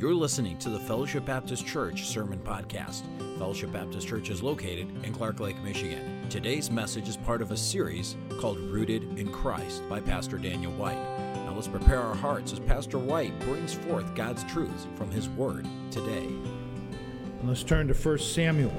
[0.00, 3.02] You're listening to the Fellowship Baptist Church Sermon Podcast.
[3.36, 6.26] Fellowship Baptist Church is located in Clark Lake, Michigan.
[6.30, 10.96] Today's message is part of a series called Rooted in Christ by Pastor Daniel White.
[11.44, 15.66] Now let's prepare our hearts as Pastor White brings forth God's truths from his word
[15.90, 16.30] today.
[17.44, 18.72] Let's turn to 1 Samuel,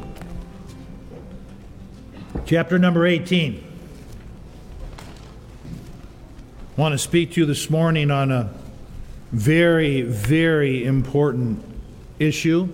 [2.48, 3.64] chapter number 18.
[6.76, 8.52] I want to speak to you this morning on a
[9.32, 11.64] very, very important
[12.20, 12.68] issue.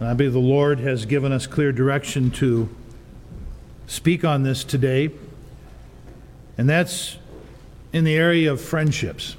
[0.00, 2.68] And I believe the Lord has given us clear direction to
[3.86, 5.10] speak on this today.
[6.56, 7.16] And that's
[7.92, 9.36] in the area of friendships.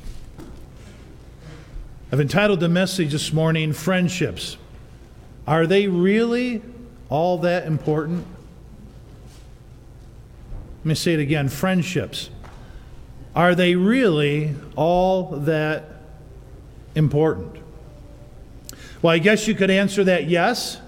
[2.12, 4.58] I've entitled the message this morning, Friendships.
[5.48, 6.62] Are they really
[7.10, 8.26] all that important?
[10.80, 12.30] Let me say it again friendships.
[13.36, 15.95] Are they really all that
[16.96, 17.58] important?
[19.02, 20.80] Well, I guess you could answer that yes.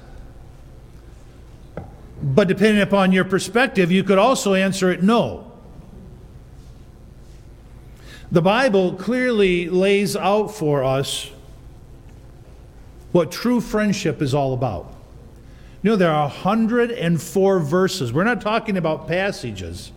[2.21, 5.51] But depending upon your perspective, you could also answer it no.
[8.31, 11.29] The Bible clearly lays out for us
[13.11, 14.93] what true friendship is all about.
[15.83, 18.11] You know, there are 104 verses.
[18.11, 19.91] We're not talking about passages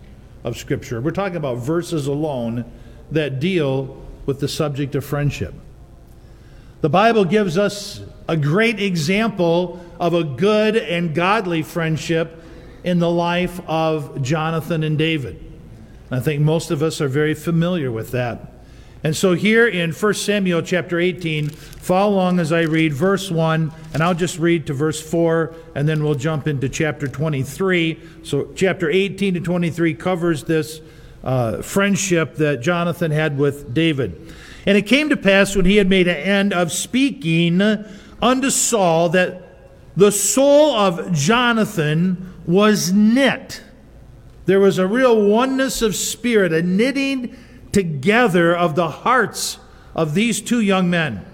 [0.45, 1.01] of Scripture.
[1.01, 2.71] We're talking about verses alone
[3.11, 5.55] that deal with the subject of friendship.
[6.81, 12.43] The Bible gives us a great example of a good and godly friendship
[12.85, 15.45] in the life of Jonathan and David.
[16.11, 18.53] I think most of us are very familiar with that.
[19.05, 23.73] And so here in 1 Samuel chapter 18, follow along as I read verse 1,
[23.95, 28.01] and I'll just read to verse 4, and then we'll jump into chapter 23.
[28.23, 30.81] So chapter 18 to 23 covers this
[31.25, 34.35] uh, friendship that Jonathan had with David.
[34.67, 37.61] And it came to pass when he had made an end of speaking
[38.21, 39.43] unto Saul that
[39.97, 43.63] the soul of Jonathan was knit.
[44.47, 47.37] There was a real oneness of spirit, a knitting
[47.73, 49.59] together of the hearts
[49.95, 51.25] of these two young men.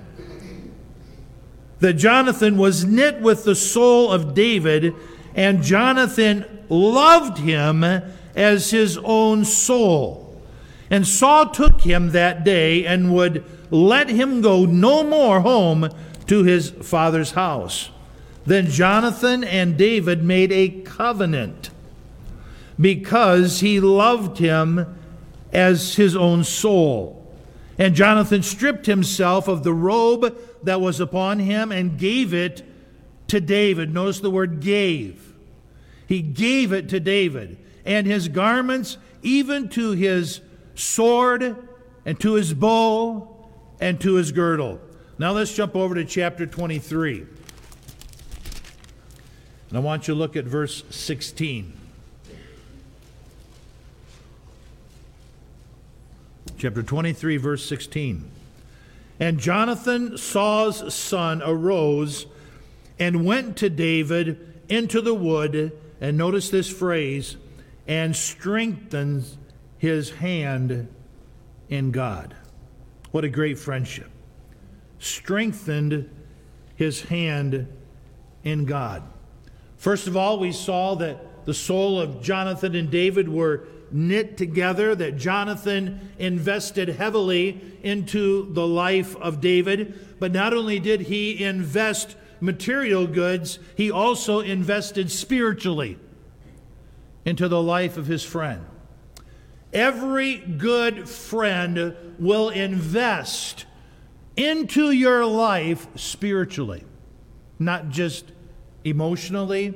[1.80, 4.94] That Jonathan was knit with the soul of David,
[5.34, 7.84] and Jonathan loved him
[8.34, 10.25] as his own soul.
[10.90, 15.90] And Saul took him that day and would let him go no more home
[16.26, 17.90] to his father's house.
[18.44, 21.70] Then Jonathan and David made a covenant
[22.80, 24.98] because he loved him
[25.52, 27.26] as his own soul.
[27.78, 32.62] And Jonathan stripped himself of the robe that was upon him and gave it
[33.28, 33.92] to David.
[33.92, 35.34] Notice the word gave.
[36.06, 37.58] He gave it to David.
[37.84, 40.40] And his garments, even to his
[40.76, 41.56] sword,
[42.04, 43.48] and to his bow,
[43.80, 44.80] and to his girdle.
[45.18, 47.26] Now let's jump over to chapter 23.
[49.68, 51.80] And I want you to look at verse 16.
[56.58, 58.30] chapter 23, verse 16.
[59.20, 62.26] And Jonathan, Saul's son, arose
[62.98, 67.36] and went to David into the wood, and notice this phrase,
[67.86, 69.24] and strengthened
[69.86, 70.88] his hand
[71.68, 72.34] in God.
[73.12, 74.10] What a great friendship.
[74.98, 76.10] Strengthened
[76.74, 77.68] his hand
[78.42, 79.04] in God.
[79.76, 84.96] First of all, we saw that the soul of Jonathan and David were knit together,
[84.96, 90.16] that Jonathan invested heavily into the life of David.
[90.18, 95.96] But not only did he invest material goods, he also invested spiritually
[97.24, 98.66] into the life of his friend.
[99.72, 103.66] Every good friend will invest
[104.36, 106.84] into your life spiritually,
[107.58, 108.32] not just
[108.84, 109.74] emotionally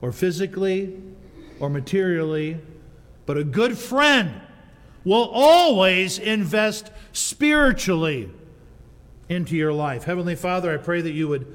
[0.00, 0.96] or physically
[1.58, 2.58] or materially,
[3.26, 4.40] but a good friend
[5.04, 8.30] will always invest spiritually
[9.28, 10.04] into your life.
[10.04, 11.46] Heavenly Father, I pray that you would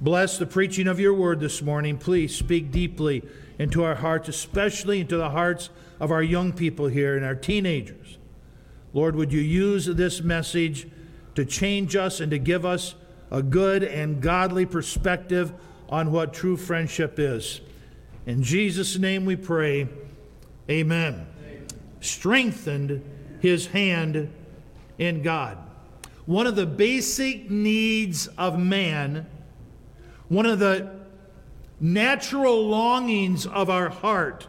[0.00, 1.96] bless the preaching of your word this morning.
[1.96, 3.22] Please speak deeply
[3.58, 5.70] into our hearts, especially into the hearts
[6.02, 8.18] of our young people here and our teenagers.
[8.92, 10.88] Lord, would you use this message
[11.36, 12.96] to change us and to give us
[13.30, 15.52] a good and godly perspective
[15.88, 17.60] on what true friendship is?
[18.26, 19.86] In Jesus' name we pray.
[20.68, 21.24] Amen.
[22.00, 23.04] Strengthened
[23.38, 24.28] his hand
[24.98, 25.56] in God.
[26.26, 29.28] One of the basic needs of man,
[30.28, 30.96] one of the
[31.78, 34.48] natural longings of our heart,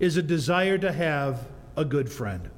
[0.00, 2.50] is a desire to have a good friend.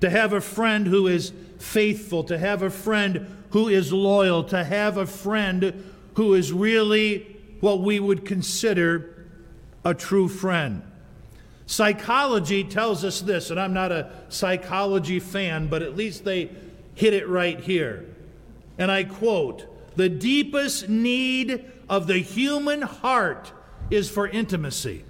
[0.00, 4.64] To have a friend who is faithful, to have a friend who is loyal, to
[4.64, 9.26] have a friend who is really what we would consider
[9.84, 10.82] a true friend.
[11.66, 16.50] Psychology tells us this, and I'm not a psychology fan, but at least they
[16.94, 18.06] hit it right here.
[18.78, 23.52] And I quote The deepest need of the human heart
[23.90, 25.04] is for intimacy.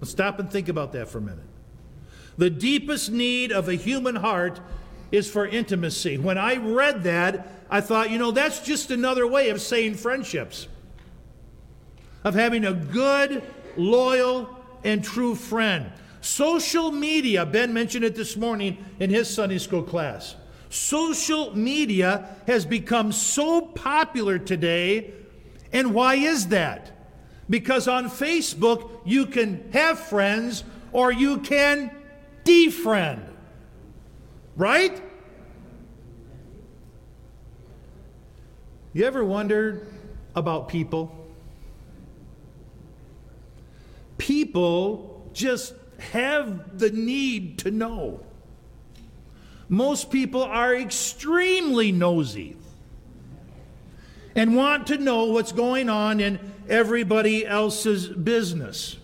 [0.00, 1.44] Let's stop and think about that for a minute.
[2.38, 4.60] The deepest need of a human heart
[5.10, 6.18] is for intimacy.
[6.18, 10.68] When I read that, I thought, you know, that's just another way of saying friendships,
[12.24, 13.42] of having a good,
[13.76, 14.54] loyal,
[14.84, 15.90] and true friend.
[16.20, 20.36] Social media, Ben mentioned it this morning in his Sunday school class.
[20.68, 25.12] Social media has become so popular today.
[25.72, 26.95] And why is that?
[27.48, 31.90] Because on Facebook, you can have friends or you can
[32.44, 33.22] defriend.
[34.56, 35.02] Right?
[38.92, 39.86] You ever wondered
[40.34, 41.14] about people?
[44.18, 48.20] People just have the need to know.
[49.68, 52.56] Most people are extremely nosy
[54.36, 56.38] and want to know what's going on in
[56.68, 58.98] everybody else's business.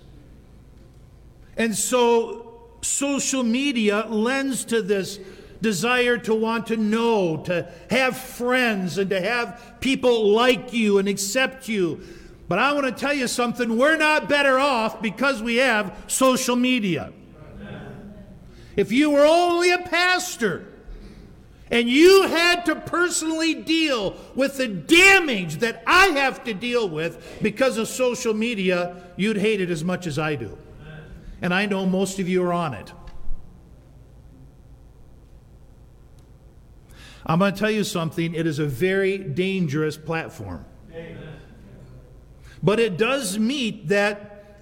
[1.56, 5.18] And so social media lends to this
[5.62, 11.08] desire to want to know, to have friends, and to have people like you and
[11.08, 12.00] accept you.
[12.48, 16.56] But I want to tell you something we're not better off because we have social
[16.56, 17.12] media.
[18.76, 20.71] If you were only a pastor
[21.72, 27.38] and you had to personally deal with the damage that I have to deal with
[27.40, 30.58] because of social media, you'd hate it as much as I do.
[31.40, 32.92] And I know most of you are on it.
[37.24, 38.34] I'm going to tell you something.
[38.34, 40.66] It is a very dangerous platform.
[40.92, 41.40] Amen.
[42.62, 44.58] But it does meet that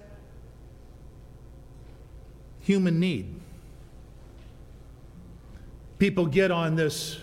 [2.61, 3.40] human need.
[6.01, 7.19] People get on this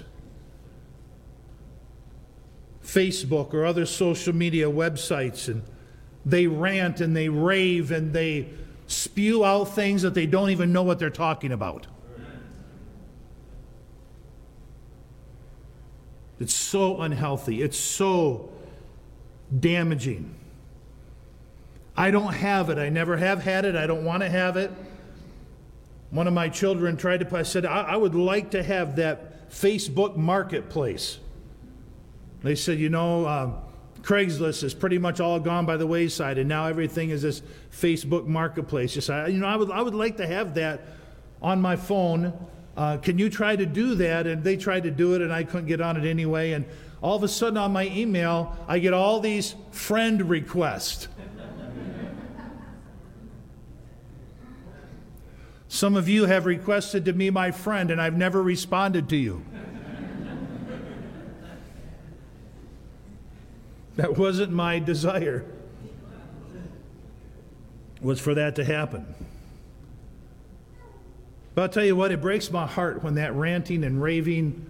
[2.80, 5.64] Facebook or other social media websites and
[6.25, 8.48] they rant and they rave and they
[8.86, 11.88] spew out things that they don't even know what they're talking about.
[16.38, 17.62] It's so unhealthy.
[17.62, 18.48] It's so
[19.58, 20.36] damaging.
[21.96, 22.78] I don't have it.
[22.78, 23.75] I never have had it.
[23.75, 24.70] I don't want to have it.
[26.10, 29.50] One of my children tried to, I said, I, I would like to have that
[29.50, 31.19] Facebook marketplace.
[32.43, 33.52] They said, you know, uh,
[34.00, 38.26] Craigslist is pretty much all gone by the wayside, and now everything is this Facebook
[38.26, 38.94] marketplace.
[38.94, 40.82] Just, you know, I would, I would like to have that
[41.43, 42.32] on my phone
[42.78, 44.28] uh, can you try to do that?
[44.28, 46.52] And they tried to do it, and I couldn't get on it anyway.
[46.52, 46.64] And
[47.02, 51.08] all of a sudden on my email, I get all these friend requests.
[55.68, 59.44] Some of you have requested to be my friend, and I've never responded to you.
[63.96, 65.44] that wasn't my desire,
[68.00, 69.14] was for that to happen.
[71.54, 74.64] But I'll tell you what, it breaks my heart when that ranting and raving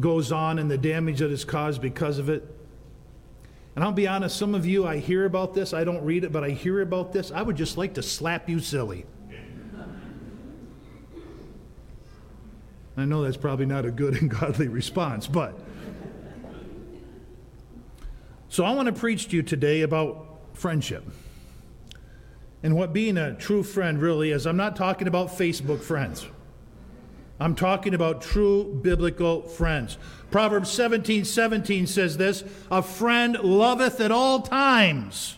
[0.00, 2.42] goes on and the damage that is caused because of it.
[3.76, 6.32] And I'll be honest, some of you, I hear about this, I don't read it,
[6.32, 7.30] but I hear about this.
[7.30, 9.06] I would just like to slap you silly.
[13.00, 15.58] I know that's probably not a good and godly response, but.
[18.48, 21.04] So I want to preach to you today about friendship.
[22.62, 26.26] And what being a true friend really is, I'm not talking about Facebook friends.
[27.38, 29.96] I'm talking about true biblical friends.
[30.30, 35.36] Proverbs 17 17 says this A friend loveth at all times,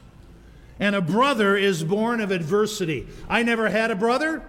[0.80, 3.06] and a brother is born of adversity.
[3.28, 4.42] I never had a brother.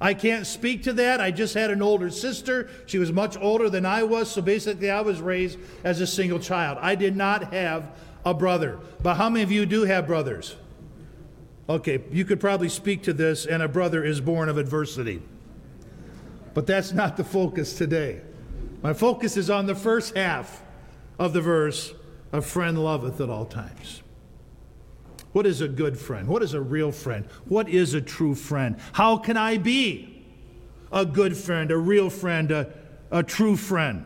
[0.00, 1.20] I can't speak to that.
[1.20, 2.70] I just had an older sister.
[2.86, 6.38] She was much older than I was, so basically I was raised as a single
[6.38, 6.78] child.
[6.80, 7.90] I did not have
[8.24, 8.78] a brother.
[9.02, 10.56] But how many of you do have brothers?
[11.68, 15.22] Okay, you could probably speak to this, and a brother is born of adversity.
[16.54, 18.22] But that's not the focus today.
[18.82, 20.62] My focus is on the first half
[21.18, 21.92] of the verse
[22.32, 24.02] a friend loveth at all times.
[25.32, 26.26] What is a good friend?
[26.26, 27.24] What is a real friend?
[27.46, 28.76] What is a true friend?
[28.92, 30.24] How can I be
[30.90, 32.72] a good friend, a real friend, a,
[33.10, 34.04] a true friend?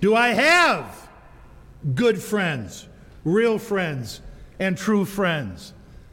[0.00, 1.08] Do I have
[1.94, 2.86] good friends,
[3.24, 4.20] real friends,
[4.60, 5.72] and true friends?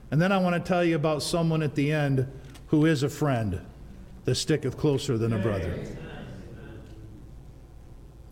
[0.10, 2.28] And then I want to tell you about someone at the end
[2.68, 3.62] who is a friend
[4.26, 5.80] that sticketh closer than a brother.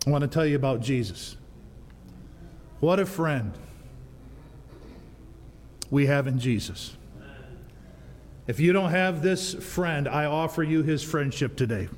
[0.04, 1.36] I want to tell you about Jesus.
[2.80, 3.52] What a friend
[5.92, 6.96] we have in Jesus.
[8.46, 11.90] If you don't have this friend, I offer you his friendship today.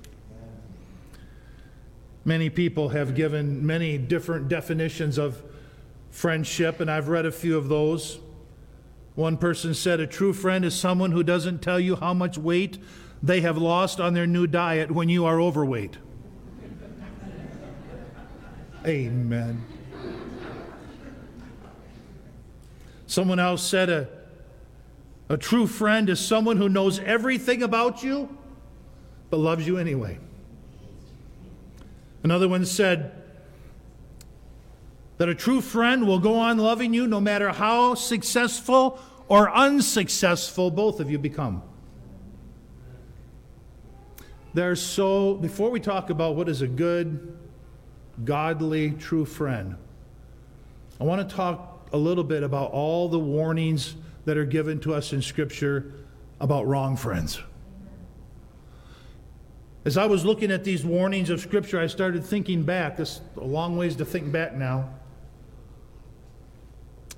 [2.25, 5.41] Many people have given many different definitions of
[6.11, 8.19] friendship, and I've read a few of those.
[9.15, 12.79] One person said a true friend is someone who doesn't tell you how much weight
[13.23, 15.99] they have lost on their new diet when you are overweight.
[18.85, 19.65] Amen.
[23.15, 24.09] Someone else said a,
[25.29, 28.29] a true friend is someone who knows everything about you
[29.31, 30.19] but loves you anyway.
[32.25, 33.13] Another one said
[35.19, 40.73] that a true friend will go on loving you no matter how successful or unsuccessful
[40.73, 41.63] both of you become.
[44.55, 47.39] There's so, before we talk about what is a good,
[48.25, 49.77] godly, true friend,
[51.01, 54.93] I want to talk a little bit about all the warnings that are given to
[54.93, 55.93] us in Scripture
[56.41, 57.41] about wrong friends.
[59.85, 62.97] As I was looking at these warnings of Scripture, I started thinking back.
[62.97, 64.91] This a long ways to think back now.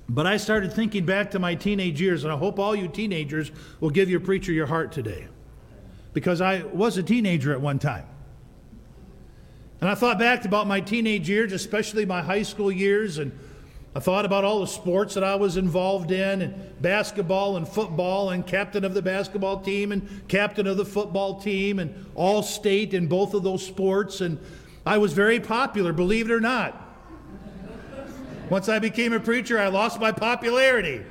[0.07, 3.51] But I started thinking back to my teenage years, and I hope all you teenagers
[3.79, 5.27] will give your preacher your heart today.
[6.13, 8.05] Because I was a teenager at one time.
[9.81, 13.31] And I thought back about my teenage years, especially my high school years, and
[13.95, 18.29] I thought about all the sports that I was involved in, and basketball and football,
[18.29, 22.93] and captain of the basketball team, and captain of the football team, and all state
[22.93, 24.21] in both of those sports.
[24.21, 24.37] And
[24.85, 26.83] I was very popular, believe it or not.
[28.49, 31.01] Once I became a preacher, I lost my popularity.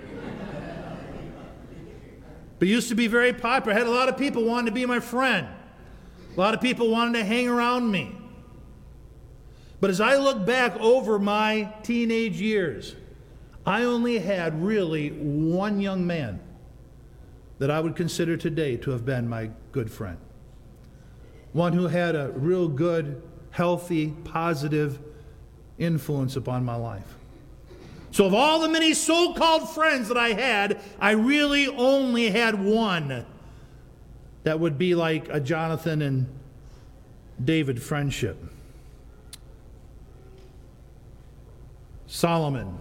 [2.59, 3.75] But used to be very popular.
[3.75, 5.47] I had a lot of people wanting to be my friend.
[6.35, 8.16] A lot of people wanted to hang around me.
[9.87, 12.97] But as I look back over my teenage years,
[13.64, 16.40] I only had really one young man
[17.61, 20.19] that I would consider today to have been my good friend.
[21.52, 24.99] One who had a real good, healthy, positive
[25.78, 27.14] influence upon my life.
[28.11, 32.61] So, of all the many so called friends that I had, I really only had
[32.61, 33.25] one
[34.43, 36.26] that would be like a Jonathan and
[37.45, 38.37] David friendship.
[42.07, 42.79] Solomon,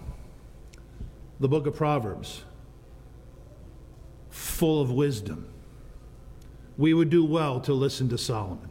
[1.39, 2.43] the book of Proverbs,
[4.29, 5.47] full of wisdom.
[6.77, 8.69] We would do well to listen to Solomon.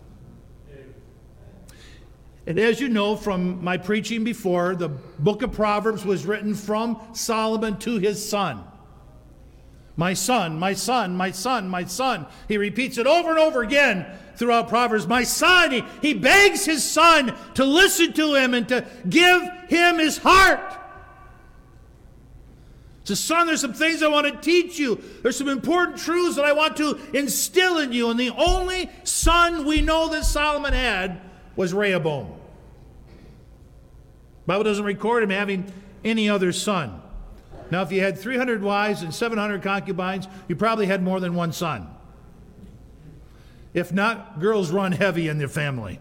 [2.46, 7.00] And as you know from my preaching before, the book of Proverbs was written from
[7.14, 8.62] Solomon to his son.
[9.96, 12.26] My son, my son, my son, my son.
[12.48, 15.06] He repeats it over and over again throughout Proverbs.
[15.06, 19.98] My son, he, he begs his son to listen to him and to give him
[19.98, 20.80] his heart.
[23.04, 24.98] So, son, there's some things I want to teach you.
[25.22, 28.08] There's some important truths that I want to instill in you.
[28.08, 31.20] And the only son we know that Solomon had
[31.54, 32.32] was Rehoboam.
[34.46, 35.70] Bible doesn't record him having
[36.02, 37.02] any other son.
[37.70, 41.52] Now, if you had 300 wives and 700 concubines, you probably had more than one
[41.52, 41.93] son.
[43.74, 45.98] If not, girls run heavy in their family.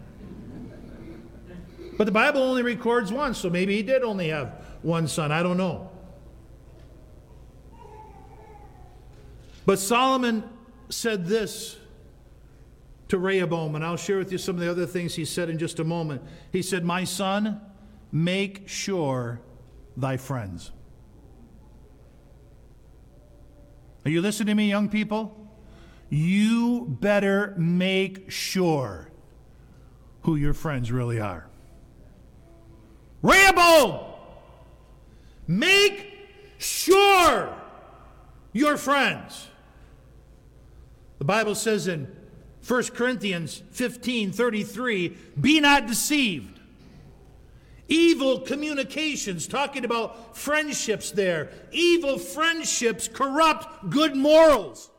[1.98, 5.32] But the Bible only records one, so maybe he did only have one son.
[5.32, 5.90] I don't know.
[9.66, 10.44] But Solomon
[10.88, 11.76] said this
[13.08, 15.58] to Rehoboam, and I'll share with you some of the other things he said in
[15.58, 16.22] just a moment.
[16.52, 17.60] He said, My son,
[18.12, 19.40] make sure
[19.96, 20.70] thy friends.
[24.04, 25.43] Are you listening to me, young people?
[26.10, 29.08] You better make sure
[30.22, 31.46] who your friends really are.
[33.22, 34.00] Rehoboam,
[35.46, 36.12] make
[36.58, 37.54] sure
[38.52, 39.48] your friends.
[41.18, 42.14] The Bible says in
[42.66, 46.60] 1 Corinthians 15 33, be not deceived.
[47.88, 51.50] Evil communications, talking about friendships there.
[51.70, 54.90] Evil friendships corrupt good morals.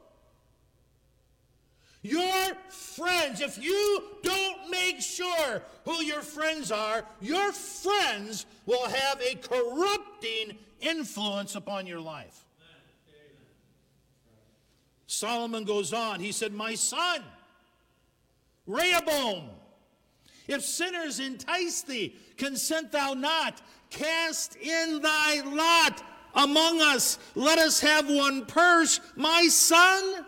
[2.05, 9.19] Your friends, if you don't make sure who your friends are, your friends will have
[9.19, 12.45] a corrupting influence upon your life.
[15.07, 16.19] Solomon goes on.
[16.19, 17.23] He said, My son,
[18.67, 19.49] Rehoboam,
[20.47, 23.63] if sinners entice thee, consent thou not.
[23.89, 26.03] Cast in thy lot
[26.35, 27.17] among us.
[27.33, 28.99] Let us have one purse.
[29.15, 30.25] My son,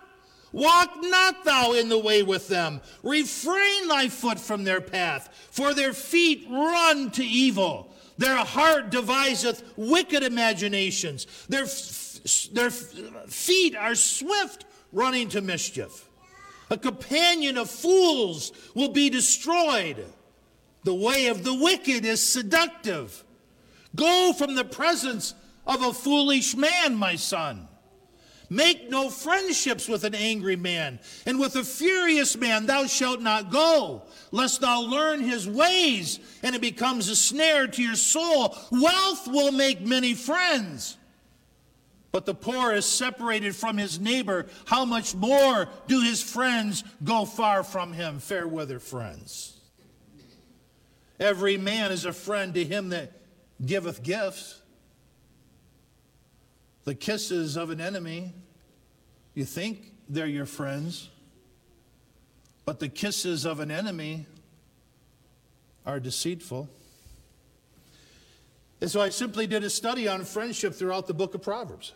[0.58, 2.82] Walk not thou in the way with them.
[3.04, 7.94] Refrain thy foot from their path, for their feet run to evil.
[8.18, 11.28] Their heart deviseth wicked imaginations.
[11.48, 16.10] Their, f- their f- feet are swift running to mischief.
[16.72, 20.04] A companion of fools will be destroyed.
[20.86, 23.24] The way of the wicked is seductive.
[23.96, 25.36] Go from the presence
[25.68, 27.68] of a foolish man, my son.
[28.50, 33.51] Make no friendships with an angry man, and with a furious man thou shalt not
[33.51, 38.56] go, lest thou learn his ways, and it becomes a snare to your soul.
[38.72, 40.96] Wealth will make many friends,
[42.13, 44.48] but the poor is separated from his neighbor.
[44.66, 48.20] How much more do his friends go far from him?
[48.20, 49.60] Fair weather friends.
[51.20, 53.12] Every man is a friend to him that
[53.66, 54.62] giveth gifts.
[56.88, 58.32] The kisses of an enemy,
[59.34, 61.10] you think they're your friends,
[62.63, 64.25] but the kisses of an enemy
[65.86, 66.70] are deceitful.
[68.79, 71.91] And so I simply did a study on friendship throughout the book of Proverbs.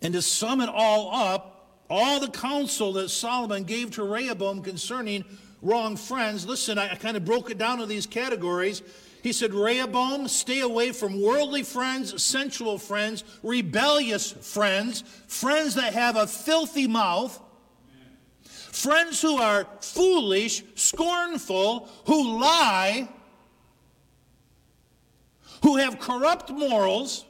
[0.00, 5.24] And to sum it all up, all the counsel that Solomon gave to Rehoboam concerning
[5.60, 8.82] wrong friends, listen, I, I kind of broke it down to these categories.
[9.28, 16.16] He said, Rehoboam, stay away from worldly friends, sensual friends, rebellious friends, friends that have
[16.16, 17.38] a filthy mouth,
[18.42, 23.06] friends who are foolish, scornful, who lie,
[25.62, 27.26] who have corrupt morals,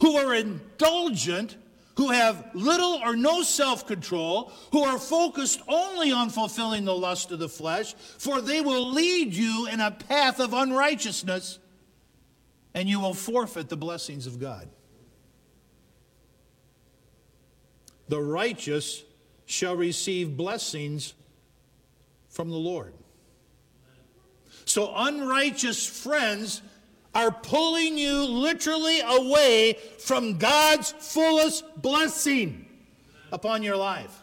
[0.00, 1.56] who are indulgent,
[1.96, 7.30] who have little or no self control, who are focused only on fulfilling the lust
[7.32, 11.58] of the flesh, for they will lead you in a path of unrighteousness,
[12.74, 14.68] and you will forfeit the blessings of God.
[18.08, 19.02] The righteous
[19.46, 21.14] shall receive blessings
[22.28, 22.94] from the Lord.
[24.64, 26.62] So, unrighteous friends
[27.14, 32.66] are pulling you literally away from God's fullest blessing
[33.30, 34.22] upon your life.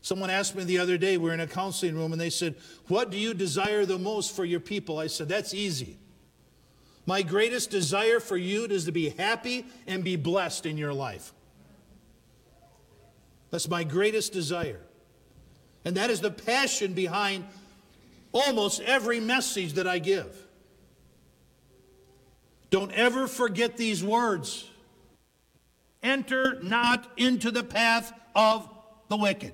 [0.00, 2.54] Someone asked me the other day, we are in a counseling room, and they said,
[2.86, 4.98] What do you desire the most for your people?
[4.98, 5.98] I said, That's easy.
[7.06, 11.32] My greatest desire for you is to be happy and be blessed in your life.
[13.50, 14.80] That's my greatest desire.
[15.84, 17.44] And that is the passion behind
[18.32, 20.45] almost every message that I give.
[22.70, 24.68] Don't ever forget these words.
[26.02, 28.68] Enter not into the path of
[29.08, 29.52] the wicked.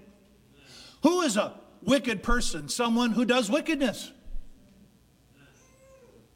[1.03, 2.68] Who is a wicked person?
[2.68, 4.11] Someone who does wickedness.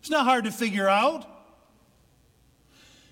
[0.01, 1.27] It's not hard to figure out.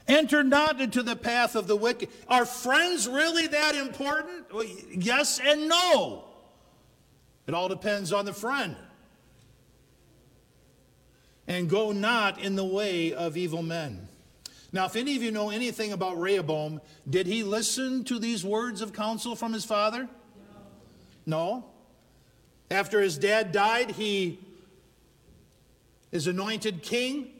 [0.06, 2.10] Enter not into the path of the wicked.
[2.28, 4.46] Are friends really that important?
[4.90, 6.24] yes and no.
[7.46, 8.76] It all depends on the friend
[11.46, 14.08] and go not in the way of evil men.
[14.72, 18.80] Now, if any of you know anything about Rehoboam, did he listen to these words
[18.80, 20.08] of counsel from his father?
[21.26, 21.48] No.
[21.48, 21.64] no.
[22.70, 24.40] After his dad died, he
[26.10, 27.30] is anointed king.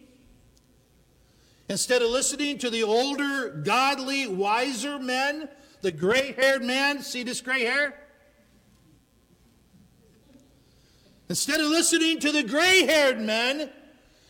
[1.68, 5.48] Instead of listening to the older, godly, wiser men,
[5.80, 7.94] the gray haired man, see this gray hair?
[11.28, 13.70] Instead of listening to the gray haired men,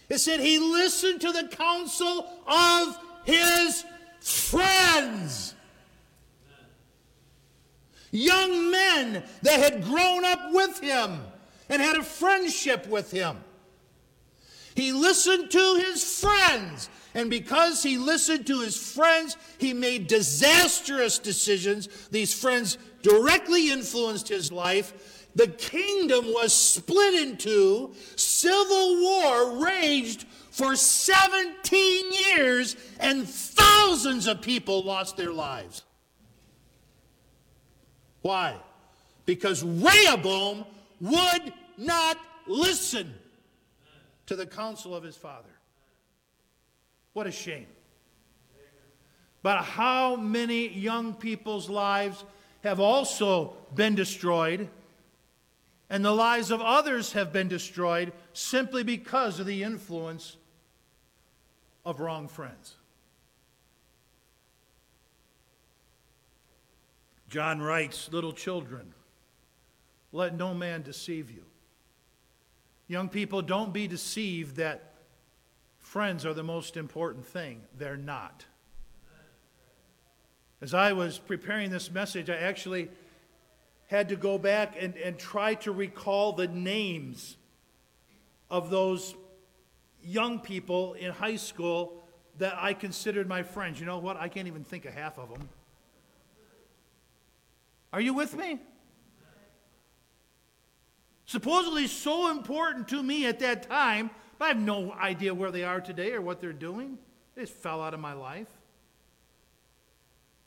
[0.09, 3.85] it said he listened to the counsel of his
[4.21, 5.55] friends.
[8.11, 11.21] Young men that had grown up with him
[11.69, 13.39] and had a friendship with him.
[14.75, 16.89] He listened to his friends.
[17.15, 21.89] And because he listened to his friends, he made disastrous decisions.
[22.11, 27.93] These friends directly influenced his life the kingdom was split in two.
[28.17, 35.83] Civil war raged for 17 years, and thousands of people lost their lives.
[38.23, 38.57] Why?
[39.27, 40.65] Because Rehoboam
[41.01, 42.17] would not
[42.47, 43.13] listen
[44.27, 45.49] to the counsel of his father.
[47.13, 47.67] What a shame.
[49.43, 52.25] But how many young people's lives
[52.63, 54.69] have also been destroyed?
[55.91, 60.37] And the lives of others have been destroyed simply because of the influence
[61.85, 62.77] of wrong friends.
[67.29, 68.95] John writes, Little children,
[70.13, 71.43] let no man deceive you.
[72.87, 74.95] Young people, don't be deceived that
[75.79, 77.63] friends are the most important thing.
[77.77, 78.45] They're not.
[80.61, 82.89] As I was preparing this message, I actually
[83.87, 87.37] had to go back and, and try to recall the names
[88.51, 89.15] of those
[90.03, 92.03] young people in high school
[92.39, 93.79] that I considered my friends.
[93.79, 94.17] You know what?
[94.17, 95.49] I can't even think of half of them.
[97.93, 98.59] Are you with me?
[101.27, 105.65] Supposedly so important to me at that time, but I have no idea where they
[105.65, 106.99] are today or what they're doing.
[107.35, 108.49] They just fell out of my life.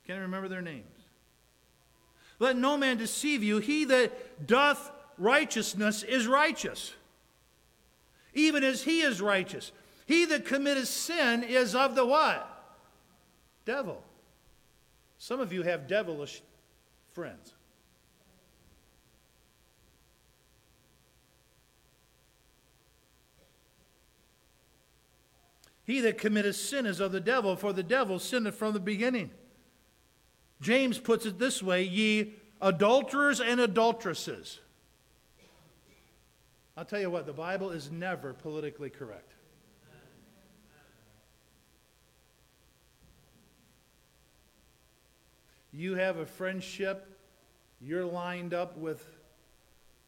[0.06, 0.97] Can't remember their names.
[2.40, 3.58] Let no man deceive you.
[3.58, 6.94] He that doth righteousness is righteous,
[8.34, 9.72] even as he is righteous.
[10.06, 12.48] He that committeth sin is of the what?
[13.66, 14.04] Devil.
[15.18, 16.42] Some of you have devilish
[17.12, 17.54] friends.
[25.84, 29.32] He that committeth sin is of the devil, for the devil sinned from the beginning.
[30.62, 34.60] James puts it this way ye adulterers and adulteresses.
[36.76, 39.34] I'll tell you what, the Bible is never politically correct.
[45.72, 47.08] You have a friendship,
[47.80, 49.06] you're lined up with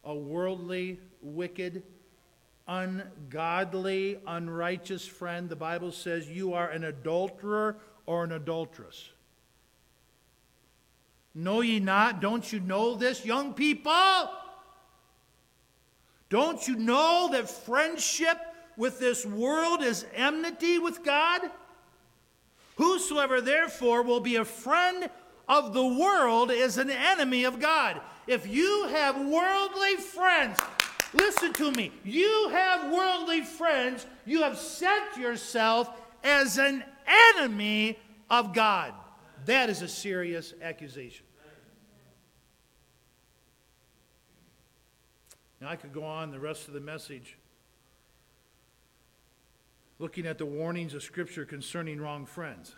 [0.04, 1.82] a worldly, wicked,
[2.66, 5.48] ungodly, unrighteous friend.
[5.48, 9.10] The Bible says you are an adulterer or an adulteress.
[11.34, 12.20] Know ye not?
[12.20, 14.30] Don't you know this, young people?
[16.28, 18.38] Don't you know that friendship
[18.76, 21.42] with this world is enmity with God?
[22.76, 25.10] Whosoever therefore will be a friend
[25.48, 28.00] of the world is an enemy of God.
[28.26, 30.58] If you have worldly friends,
[31.12, 31.92] listen to me.
[32.04, 35.90] You have worldly friends, you have set yourself
[36.22, 36.84] as an
[37.36, 37.98] enemy
[38.30, 38.94] of God.
[39.46, 41.26] That is a serious accusation.
[45.60, 47.36] Now, I could go on the rest of the message
[49.98, 52.74] looking at the warnings of Scripture concerning wrong friends.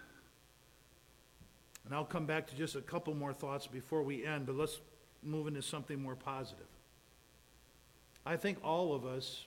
[1.85, 4.81] And I'll come back to just a couple more thoughts before we end, but let's
[5.23, 6.67] move into something more positive.
[8.27, 9.47] I think all of us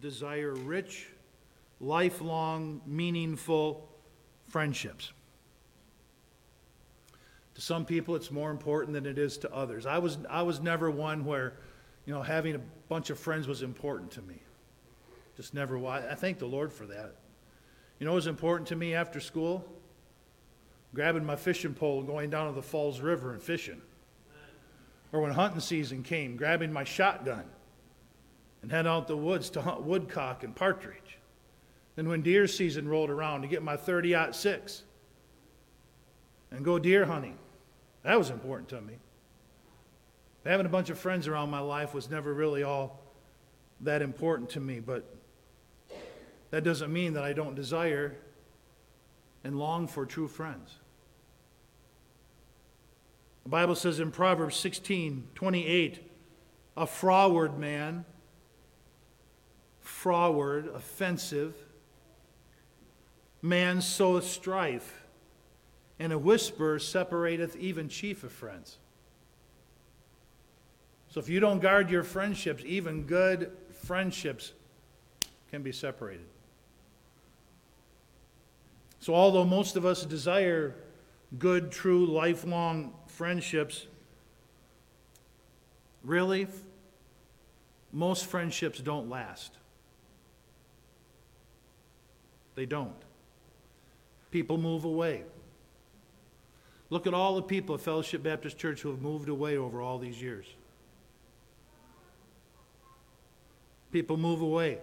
[0.00, 1.08] desire rich,
[1.80, 3.88] lifelong, meaningful
[4.48, 5.12] friendships.
[7.56, 9.86] To some people, it's more important than it is to others.
[9.86, 11.54] I was, I was never one where,
[12.04, 14.34] you know, having a bunch of friends was important to me.
[15.38, 16.04] Just never was.
[16.04, 17.14] I thank the Lord for that.
[17.98, 19.64] You know what was important to me after school?
[20.94, 23.80] Grabbing my fishing pole and going down to the Falls River and fishing.
[25.10, 27.44] Or when hunting season came, grabbing my shotgun
[28.60, 31.16] and head out the woods to hunt woodcock and partridge.
[31.94, 34.82] Then when deer season rolled around to get my 30 six
[36.50, 37.38] and go deer hunting.
[38.06, 38.94] That was important to me.
[40.44, 43.02] Having a bunch of friends around my life was never really all
[43.80, 45.12] that important to me, but
[46.52, 48.14] that doesn't mean that I don't desire
[49.42, 50.76] and long for true friends.
[53.42, 56.08] The Bible says in Proverbs 16 28,
[56.76, 58.04] a froward man,
[59.80, 61.56] froward, offensive,
[63.42, 65.05] man soweth strife
[65.98, 68.78] and a whisper separateth even chief of friends.
[71.08, 74.52] So if you don't guard your friendships, even good friendships
[75.50, 76.26] can be separated.
[79.00, 80.74] So, although most of us desire
[81.38, 83.86] good, true, lifelong friendships,
[86.02, 86.48] really,
[87.92, 89.52] most friendships don't last.
[92.56, 92.96] They don't.
[94.30, 95.22] People move away.
[96.88, 99.98] Look at all the people of Fellowship Baptist Church who have moved away over all
[99.98, 100.46] these years.
[103.90, 104.78] People move away.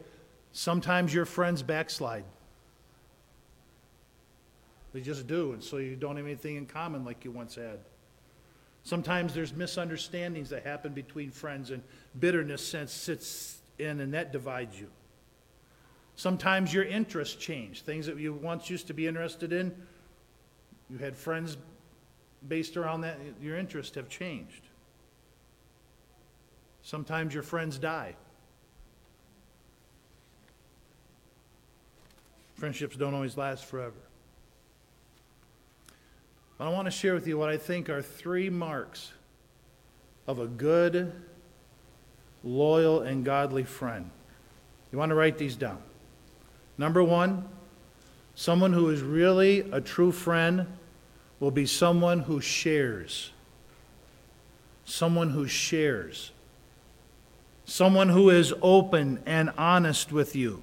[0.52, 2.26] Sometimes your friends backslide.
[4.94, 7.80] They just do, and so you don't have anything in common like you once had.
[8.84, 11.82] Sometimes there's misunderstandings that happen between friends, and
[12.20, 14.88] bitterness sits in, and that divides you.
[16.16, 17.82] Sometimes your interests change.
[17.82, 19.74] Things that you once used to be interested in,
[20.90, 21.58] you had friends
[22.48, 24.62] based around that, your interests have changed.
[26.82, 28.16] Sometimes your friends die.
[32.56, 33.94] Friendships don't always last forever.
[36.60, 39.12] I want to share with you what I think are three marks
[40.28, 41.12] of a good,
[42.44, 44.10] loyal, and godly friend.
[44.92, 45.80] You want to write these down.
[46.78, 47.50] Number one,
[48.36, 50.68] someone who is really a true friend
[51.44, 53.32] will be someone who shares.
[54.86, 56.32] Someone who shares.
[57.66, 60.62] Someone who is open and honest with you.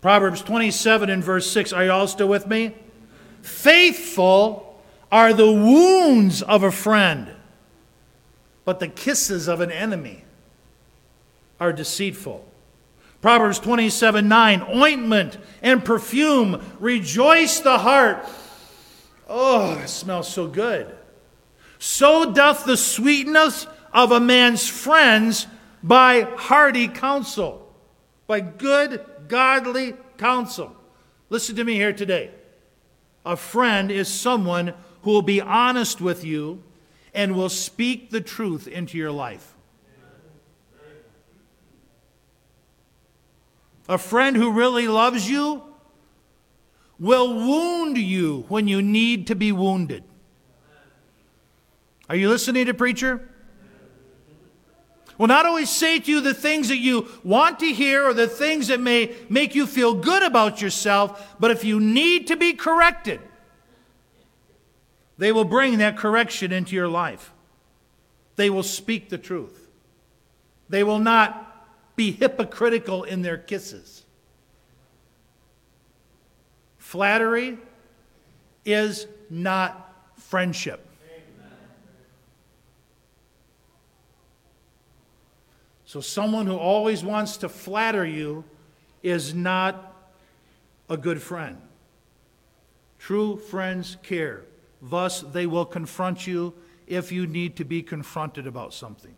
[0.00, 1.72] Proverbs 27 and verse 6.
[1.72, 2.72] Are you all still with me?
[3.42, 7.28] Faithful are the wounds of a friend,
[8.64, 10.22] but the kisses of an enemy
[11.58, 12.46] are deceitful.
[13.20, 18.24] Proverbs 27 9, ointment and perfume rejoice the heart.
[19.28, 20.94] Oh, it smells so good.
[21.78, 25.46] So doth the sweetness of a man's friends
[25.82, 27.72] by hearty counsel,
[28.26, 30.76] by good, godly counsel.
[31.28, 32.30] Listen to me here today.
[33.24, 36.62] A friend is someone who will be honest with you
[37.12, 39.54] and will speak the truth into your life.
[43.88, 45.62] A friend who really loves you
[46.98, 50.02] will wound you when you need to be wounded.
[52.08, 53.28] Are you listening to preacher?
[55.18, 58.28] Will not always say to you the things that you want to hear or the
[58.28, 62.52] things that may make you feel good about yourself, but if you need to be
[62.52, 63.20] corrected,
[65.18, 67.32] they will bring that correction into your life.
[68.36, 69.68] They will speak the truth.
[70.68, 74.04] They will not be hypocritical in their kisses.
[76.86, 77.58] Flattery
[78.64, 80.88] is not friendship.
[85.84, 88.44] So, someone who always wants to flatter you
[89.02, 89.96] is not
[90.88, 91.60] a good friend.
[93.00, 94.44] True friends care.
[94.80, 96.54] Thus, they will confront you
[96.86, 99.16] if you need to be confronted about something.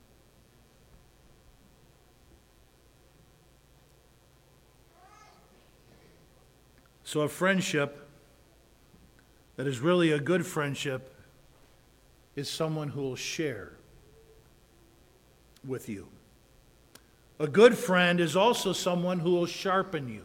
[7.09, 8.07] So, a friendship
[9.57, 11.15] that is really a good friendship
[12.37, 13.73] is someone who will share
[15.67, 16.09] with you.
[17.41, 20.25] A good friend is also someone who will sharpen you.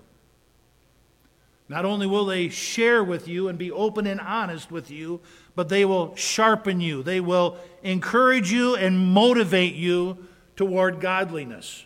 [1.70, 5.22] Not only will they share with you and be open and honest with you,
[5.56, 7.02] but they will sharpen you.
[7.02, 11.86] They will encourage you and motivate you toward godliness.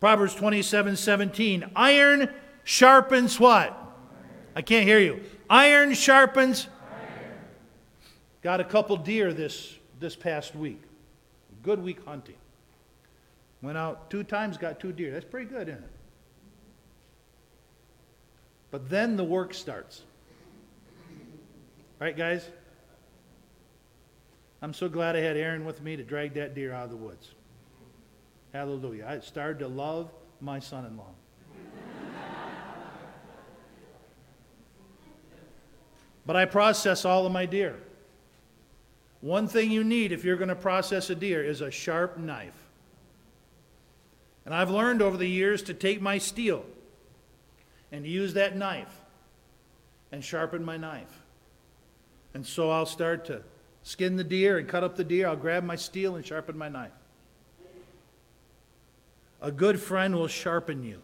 [0.00, 1.72] Proverbs 27 17.
[1.76, 2.30] Iron
[2.64, 3.77] sharpens what?
[4.58, 5.20] I can't hear you.
[5.48, 6.66] Iron sharpens.
[6.90, 7.32] Iron.
[8.42, 10.82] Got a couple deer this, this past week.
[11.62, 12.34] Good week hunting.
[13.62, 15.12] Went out two times, got two deer.
[15.12, 15.90] That's pretty good, isn't it?
[18.72, 20.02] But then the work starts.
[22.00, 22.44] Right, guys?
[24.60, 26.96] I'm so glad I had Aaron with me to drag that deer out of the
[26.96, 27.30] woods.
[28.52, 29.06] Hallelujah.
[29.08, 31.14] I started to love my son in law.
[36.28, 37.74] But I process all of my deer.
[39.22, 42.66] One thing you need if you're going to process a deer is a sharp knife.
[44.44, 46.66] And I've learned over the years to take my steel
[47.90, 48.94] and use that knife
[50.12, 51.22] and sharpen my knife.
[52.34, 53.40] And so I'll start to
[53.82, 55.28] skin the deer and cut up the deer.
[55.28, 56.92] I'll grab my steel and sharpen my knife.
[59.40, 61.00] A good friend will sharpen you.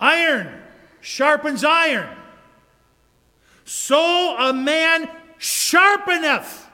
[0.00, 0.60] Iron
[1.00, 2.16] sharpens iron.
[3.64, 6.66] So a man sharpeneth.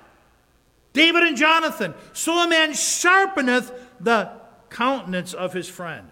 [0.93, 1.95] David and Jonathan.
[2.13, 4.31] So a man sharpeneth the
[4.71, 6.09] countenance of his friend.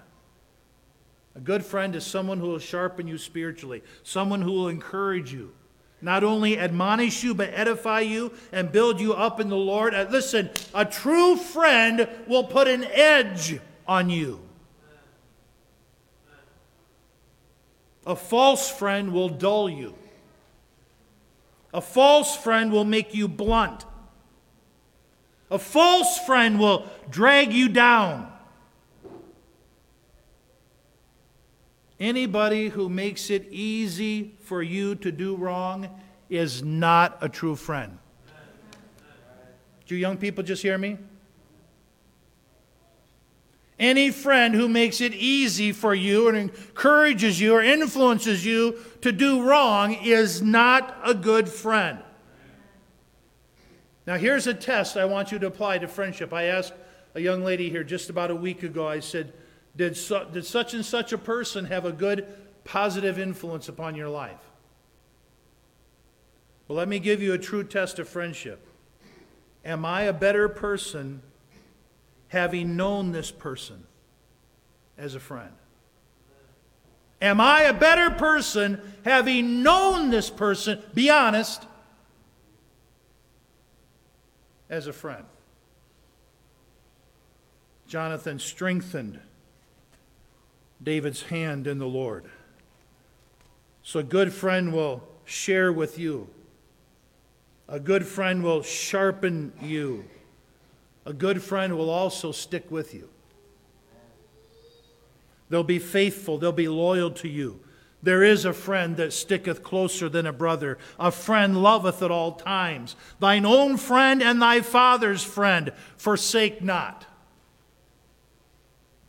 [1.35, 5.53] A good friend is someone who will sharpen you spiritually, someone who will encourage you,
[6.01, 9.95] not only admonish you, but edify you and build you up in the Lord.
[9.95, 14.41] Uh, listen, a true friend will put an edge on you.
[18.07, 19.95] A false friend will dull you.
[21.75, 23.85] A false friend will make you blunt.
[25.51, 28.33] A false friend will drag you down.
[31.99, 35.89] Anybody who makes it easy for you to do wrong
[36.29, 37.99] is not a true friend.
[39.87, 40.99] Do you young people just hear me?
[43.79, 49.13] Any friend who makes it easy for you and encourages you or influences you to
[49.13, 51.99] do wrong is not a good friend.
[54.07, 56.33] Now, here's a test I want you to apply to friendship.
[56.33, 56.73] I asked
[57.15, 59.33] a young lady here just about a week ago, I said,
[59.77, 59.99] Did,
[60.33, 62.27] did such and such a person have a good
[62.65, 64.41] positive influence upon your life?
[66.67, 68.67] Well, let me give you a true test of friendship.
[69.65, 71.21] Am I a better person
[72.29, 73.85] having known this person
[74.99, 75.53] as a friend.
[77.21, 80.83] Am I a better person having known this person?
[80.95, 81.67] Be honest.
[84.69, 85.25] As a friend.
[87.87, 89.21] Jonathan strengthened
[90.83, 92.25] David's hand in the Lord.
[93.83, 96.29] So a good friend will share with you.
[97.69, 100.05] A good friend will sharpen you.
[101.07, 103.09] A good friend will also stick with you.
[105.49, 107.61] They'll be faithful, they'll be loyal to you.
[108.03, 110.79] There is a friend that sticketh closer than a brother.
[110.99, 112.95] A friend loveth at all times.
[113.21, 117.07] Thine own friend and thy father's friend forsake not.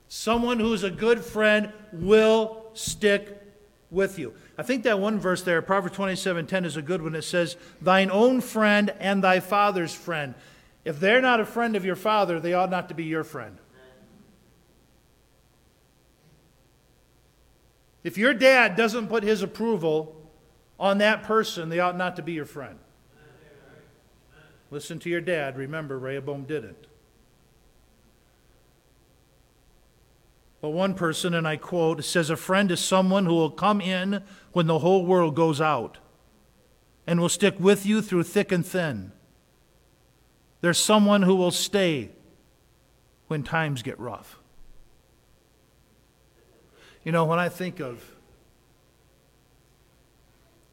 [0.08, 3.42] Someone who's a good friend will stick
[3.92, 4.34] with you.
[4.58, 7.14] I think that one verse there, Proverbs 27 10, is a good one.
[7.14, 10.34] It says, Thine own friend and thy father's friend.
[10.88, 13.58] If they're not a friend of your father, they ought not to be your friend.
[18.06, 20.16] If your dad doesn't put his approval
[20.80, 22.80] on that person, they ought not to be your friend.
[24.72, 25.58] Listen to your dad.
[25.58, 26.88] Remember, Rehoboam didn't.
[30.62, 34.24] But one person, and I quote, says, A friend is someone who will come in
[34.54, 35.98] when the whole world goes out
[37.06, 39.12] and will stick with you through thick and thin.
[40.62, 42.10] There's someone who will stay
[43.28, 44.40] when times get rough.
[47.04, 48.04] You know, when I think of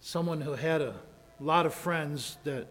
[0.01, 0.95] someone who had a
[1.41, 2.67] lot of friends that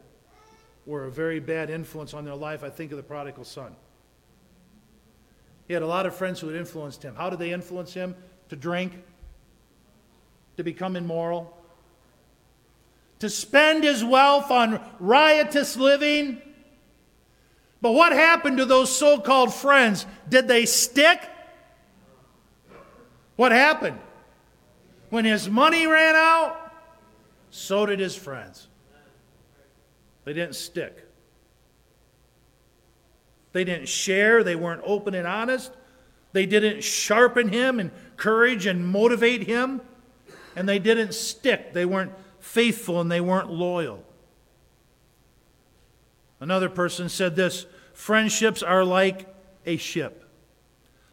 [0.85, 3.75] were a very bad influence on their life, I think of the prodigal son.
[5.67, 7.15] He had a lot of friends who had influenced him.
[7.15, 8.15] How did they influence him?
[8.49, 9.01] To drink,
[10.57, 11.57] to become immoral,
[13.19, 16.41] to spend his wealth on riotous living.
[17.83, 20.05] But what happened to those so called friends?
[20.29, 21.19] Did they stick?
[23.35, 23.99] What happened?
[25.09, 26.71] When his money ran out,
[27.49, 28.69] so did his friends.
[30.23, 31.05] They didn't stick.
[33.51, 34.45] They didn't share.
[34.45, 35.73] They weren't open and honest.
[36.31, 39.81] They didn't sharpen him, and encourage, and motivate him.
[40.55, 41.73] And they didn't stick.
[41.73, 44.05] They weren't faithful and they weren't loyal.
[46.39, 47.65] Another person said this
[48.03, 49.25] friendships are like
[49.65, 50.25] a ship.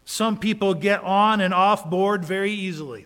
[0.03, 3.05] Some people get on and off board very easily.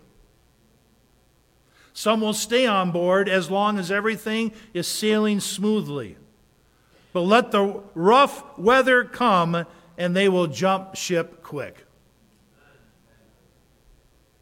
[1.92, 6.16] Some will stay on board as long as everything is sailing smoothly.
[7.12, 11.86] But let the rough weather come and they will jump ship quick.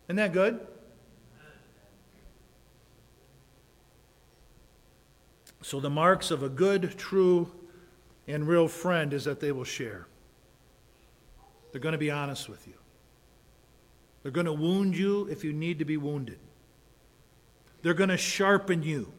[0.09, 0.59] Isn't that good?
[5.61, 7.53] So, the marks of a good, true,
[8.27, 10.07] and real friend is that they will share.
[11.73, 12.75] They're going to be honest with you.
[14.23, 16.39] They're going to wound you if you need to be wounded.
[17.83, 19.13] They're going to sharpen you.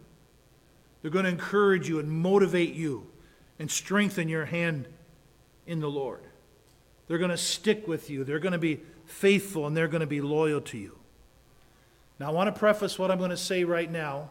[1.02, 3.06] They're going to encourage you and motivate you
[3.60, 4.88] and strengthen your hand
[5.68, 6.22] in the Lord.
[7.08, 8.24] They're going to stick with you.
[8.24, 10.98] They're going to be faithful and they're going to be loyal to you.
[12.20, 14.30] Now, I want to preface what I'm going to say right now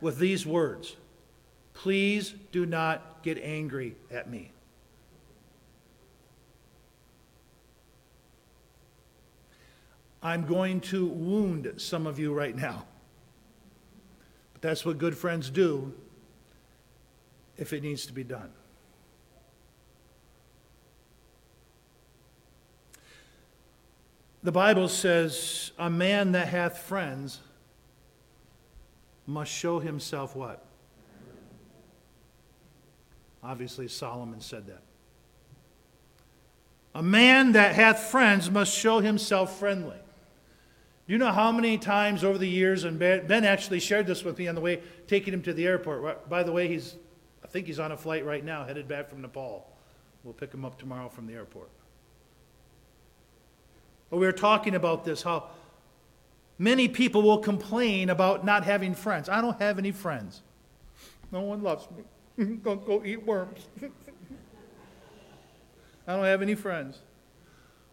[0.00, 0.96] with these words
[1.74, 4.52] Please do not get angry at me.
[10.22, 12.86] I'm going to wound some of you right now.
[14.54, 15.92] But that's what good friends do
[17.58, 18.50] if it needs to be done.
[24.42, 27.40] The Bible says, A man that hath friends
[29.26, 30.64] must show himself what?
[33.44, 34.82] Obviously, Solomon said that.
[36.94, 39.96] A man that hath friends must show himself friendly.
[41.06, 44.48] You know how many times over the years, and Ben actually shared this with me
[44.48, 46.28] on the way taking him to the airport.
[46.30, 46.96] By the way, he's
[47.42, 49.70] I think he's on a flight right now headed back from Nepal.
[50.22, 51.68] We'll pick him up tomorrow from the airport.
[54.08, 55.50] But we were talking about this how
[56.58, 59.28] many people will complain about not having friends.
[59.28, 60.42] I don't have any friends.
[61.30, 62.04] No one loves me.
[62.62, 63.68] don't go eat worms.
[66.06, 66.98] I don't have any friends.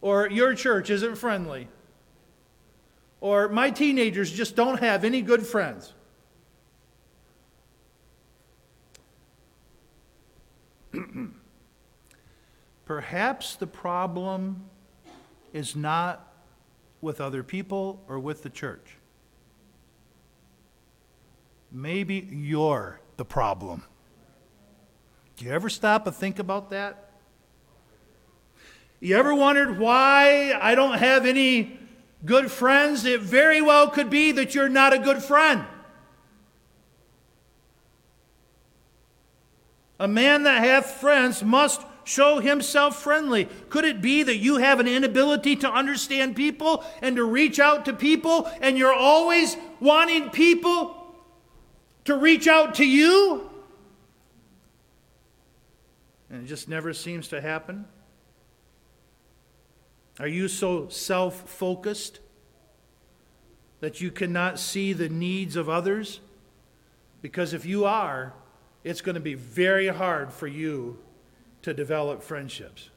[0.02, 1.68] Or your church isn't friendly.
[3.22, 5.94] Or my teenagers just don't have any good friends.
[12.86, 14.64] Perhaps the problem
[15.54, 16.34] is not
[17.00, 18.98] with other people or with the church.
[21.72, 23.84] Maybe you're the problem.
[25.42, 27.10] Do you ever stop and think about that?
[29.00, 31.80] You ever wondered why I don't have any
[32.24, 35.66] good friends, it very well could be that you're not a good friend.
[40.00, 43.46] A man that hath friends must show himself friendly.
[43.72, 47.86] Could it be that you have an inability to understand people and to reach out
[47.86, 51.16] to people, and you're always wanting people
[52.06, 53.51] to reach out to you?
[56.32, 57.86] And it just never seems to happen?
[60.20, 62.20] Are you so self focused
[63.82, 66.22] that you cannot see the needs of others?
[67.22, 68.34] Because if you are,
[68.84, 70.98] it's going to be very hard for you
[71.64, 72.90] to develop friendships.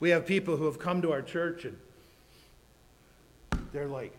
[0.00, 1.76] We have people who have come to our church and
[3.72, 4.14] they're like,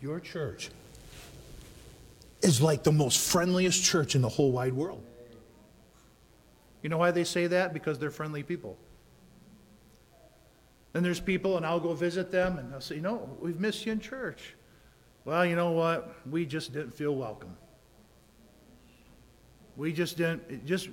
[0.00, 0.70] Your church
[2.40, 5.02] is like the most friendliest church in the whole wide world.
[6.84, 7.72] You know why they say that?
[7.72, 8.76] Because they're friendly people.
[10.92, 13.86] Then there's people, and I'll go visit them, and they'll say, You know, we've missed
[13.86, 14.54] you in church.
[15.24, 16.14] Well, you know what?
[16.30, 17.56] We just didn't feel welcome.
[19.76, 20.90] We just didn't, it just,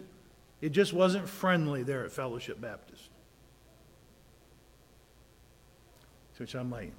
[0.62, 3.10] it just wasn't friendly there at Fellowship Baptist.
[6.38, 6.92] Which I'm like,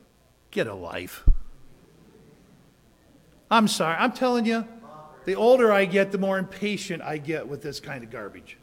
[0.53, 1.25] get a life.
[3.51, 3.97] I'm sorry.
[3.97, 4.69] I'm telling you,
[5.25, 8.57] the older I get, the more impatient I get with this kind of garbage.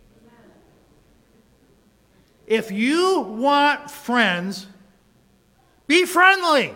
[2.49, 4.65] If you want friends,
[5.85, 6.73] be friendly.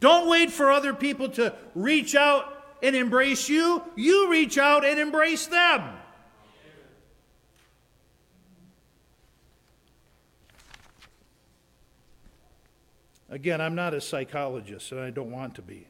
[0.00, 3.82] Don't wait for other people to reach out and embrace you.
[3.94, 5.82] You reach out and embrace them.
[13.28, 15.86] Again, I'm not a psychologist, and I don't want to be.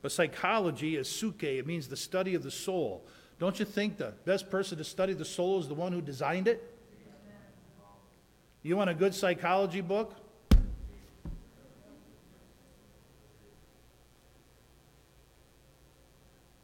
[0.00, 3.06] But psychology is suke, it means the study of the soul.
[3.38, 6.48] Don't you think the best person to study the soul is the one who designed
[6.48, 6.72] it?
[8.62, 10.14] You want a good psychology book?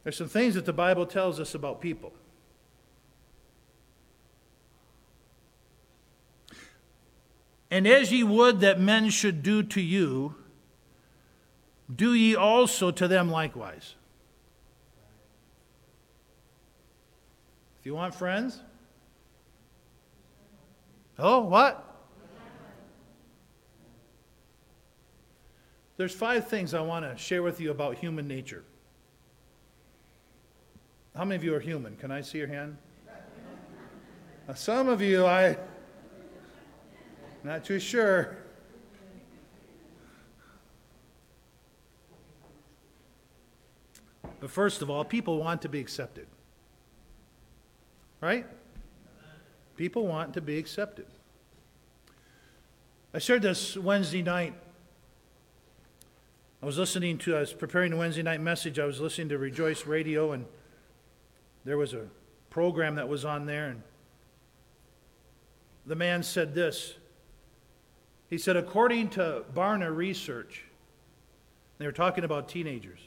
[0.03, 2.11] There's some things that the Bible tells us about people.
[7.71, 10.35] And as ye would that men should do to you,
[11.93, 13.95] do ye also to them likewise.
[17.83, 18.61] If you want friends,
[21.19, 22.07] oh, what?
[25.97, 28.63] There's five things I want to share with you about human nature.
[31.13, 31.97] How many of you are human?
[31.97, 32.77] Can I see your hand?
[34.47, 35.57] Now, some of you, I,
[37.43, 38.37] not too sure.
[44.39, 46.27] But first of all, people want to be accepted.
[48.23, 48.45] Right?
[49.75, 51.07] People want to be accepted.
[53.13, 54.53] I shared this Wednesday night.
[56.61, 58.79] I was listening to, I was preparing the Wednesday night message.
[58.79, 60.45] I was listening to Rejoice Radio, and
[61.65, 62.05] there was a
[62.49, 63.83] program that was on there, and
[65.85, 66.93] the man said this.
[68.29, 70.63] He said, according to Barna Research,
[71.77, 73.01] they were talking about teenagers.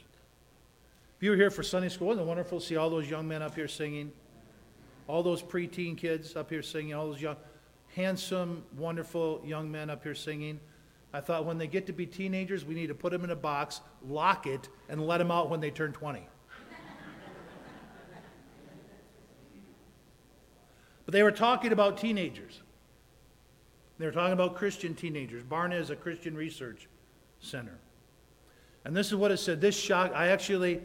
[1.17, 3.27] If you were here for Sunday school, wasn't it wonderful to see all those young
[3.27, 4.11] men up here singing?
[5.07, 7.37] All those preteen kids up here singing, all those young,
[7.95, 10.59] handsome, wonderful young men up here singing.
[11.13, 13.35] I thought when they get to be teenagers, we need to put them in a
[13.35, 16.27] box, lock it, and let them out when they turn 20.
[21.05, 22.61] But they were talking about teenagers.
[23.97, 25.41] They were talking about Christian teenagers.
[25.41, 26.89] Barna is a Christian research
[27.39, 27.79] center.
[28.83, 29.61] And this is what it said.
[29.61, 30.81] This shock, I actually,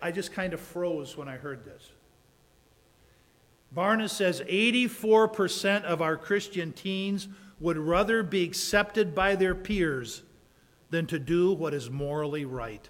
[0.00, 1.90] I just kind of froze when I heard this.
[3.74, 7.28] Barna says 84% of our Christian teens
[7.60, 10.22] would rather be accepted by their peers
[10.90, 12.88] than to do what is morally right.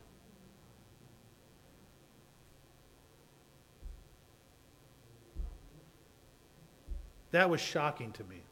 [7.33, 8.43] That was shocking to me.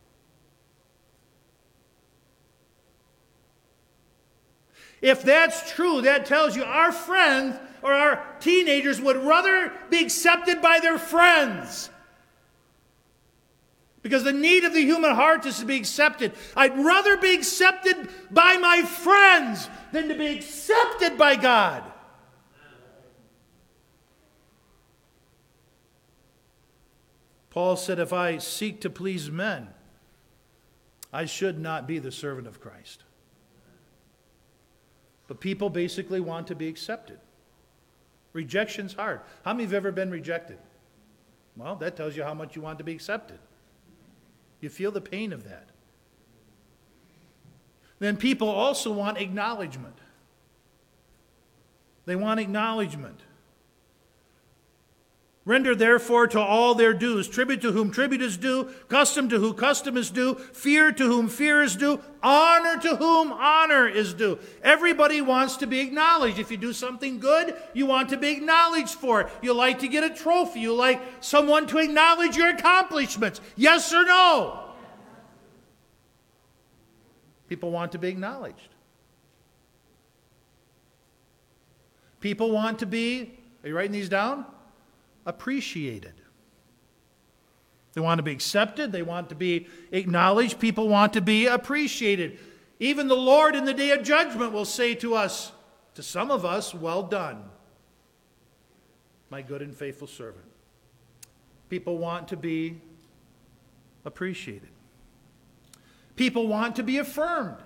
[5.00, 10.62] If that's true, that tells you our friends or our teenagers would rather be accepted
[10.62, 11.90] by their friends.
[14.04, 16.32] Because the need of the human heart is to be accepted.
[16.54, 21.82] I'd rather be accepted by my friends than to be accepted by God.
[27.48, 29.68] Paul said, If I seek to please men,
[31.10, 33.04] I should not be the servant of Christ.
[35.28, 37.20] But people basically want to be accepted.
[38.34, 39.22] Rejection's hard.
[39.46, 40.58] How many have ever been rejected?
[41.56, 43.38] Well, that tells you how much you want to be accepted.
[44.64, 45.68] You feel the pain of that.
[47.98, 49.98] Then people also want acknowledgement.
[52.06, 53.20] They want acknowledgement.
[55.46, 59.52] Render therefore to all their dues tribute to whom tribute is due, custom to whom
[59.52, 64.38] custom is due, fear to whom fear is due, honor to whom honor is due.
[64.62, 66.38] Everybody wants to be acknowledged.
[66.38, 69.28] If you do something good, you want to be acknowledged for it.
[69.42, 70.60] You like to get a trophy.
[70.60, 73.42] You like someone to acknowledge your accomplishments.
[73.54, 74.60] Yes or no?
[77.50, 78.70] People want to be acknowledged.
[82.20, 84.46] People want to be, are you writing these down?
[85.26, 86.14] Appreciated.
[87.94, 92.38] They want to be accepted, they want to be acknowledged, people want to be appreciated.
[92.80, 95.52] Even the Lord in the day of judgment will say to us,
[95.94, 97.44] to some of us, Well done,
[99.30, 100.44] my good and faithful servant.
[101.70, 102.80] People want to be
[104.04, 104.68] appreciated.
[106.16, 107.56] People want to be affirmed.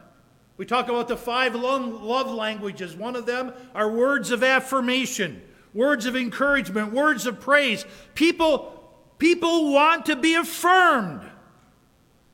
[0.58, 2.96] We talk about the five love languages.
[2.96, 5.42] One of them are words of affirmation
[5.74, 7.84] words of encouragement, words of praise.
[8.14, 11.22] People, people want to be affirmed.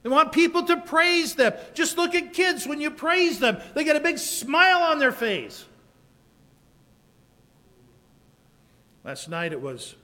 [0.02, 1.54] They want people to praise them.
[1.72, 5.12] Just look at kids when you praise them, they get a big smile on their
[5.12, 5.64] face.
[9.02, 9.96] Last night it was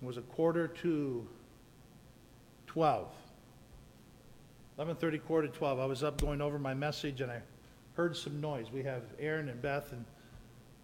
[0.00, 1.26] it was a quarter to
[2.66, 3.08] 12.
[4.78, 5.80] 11:30 quarter to 12.
[5.80, 7.42] I was up going over my message and I
[7.94, 8.70] heard some noise.
[8.70, 10.04] We have Aaron and Beth and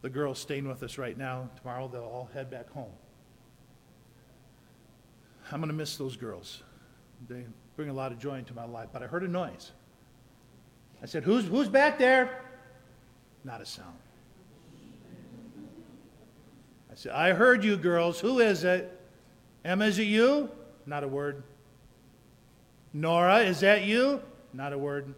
[0.04, 1.48] the girls staying with us right now.
[1.56, 2.92] Tomorrow they'll all head back home.
[5.50, 6.62] I'm going to miss those girls.
[7.26, 8.90] They bring a lot of joy into my life.
[8.92, 9.72] But I heard a noise.
[11.02, 12.42] I said, Who's, who's back there?
[13.44, 13.96] Not a sound.
[16.92, 18.20] I said, I heard you girls.
[18.20, 19.00] Who is it?
[19.64, 20.50] Emma, is it you?
[20.84, 21.44] Not a word.
[22.92, 24.20] Nora, is that you?
[24.52, 25.14] Not a word.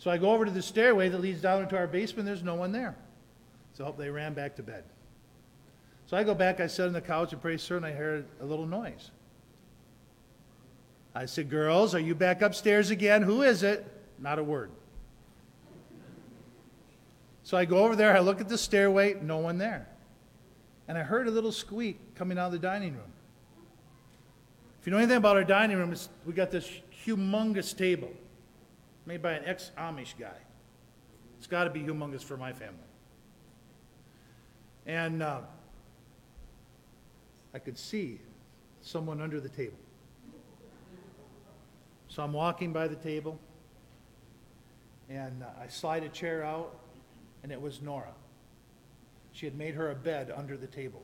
[0.00, 2.24] So I go over to the stairway that leads down into our basement.
[2.24, 2.96] There's no one there.
[3.74, 4.84] So I hope they ran back to bed.
[6.06, 8.46] So I go back, I sit on the couch and pray, sir, I heard a
[8.46, 9.10] little noise.
[11.14, 13.22] I said, Girls, are you back upstairs again?
[13.22, 13.86] Who is it?
[14.18, 14.70] Not a word.
[17.42, 19.86] So I go over there, I look at the stairway, no one there.
[20.88, 23.12] And I heard a little squeak coming out of the dining room.
[24.80, 25.94] If you know anything about our dining room,
[26.24, 26.70] we got this
[27.06, 28.10] humongous table
[29.10, 30.38] made by an ex Amish guy.
[31.36, 32.78] It's got to be humongous for my family.
[34.86, 35.40] And uh,
[37.52, 38.20] I could see
[38.82, 39.78] someone under the table.
[42.06, 43.40] So I'm walking by the table,
[45.08, 46.78] and uh, I slide a chair out,
[47.42, 48.14] and it was Nora.
[49.32, 51.02] She had made her a bed under the table.